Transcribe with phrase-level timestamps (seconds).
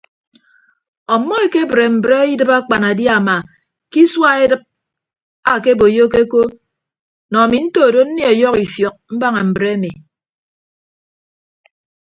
[1.13, 3.35] Ọmmọ ekebre mbre idịb akpanadiama
[3.91, 4.63] ke isua edịp
[5.53, 6.41] ake boyokeko
[7.31, 9.91] nọ ami ntodo nnie ọyọhọ ifiọk mbaña mbre emi.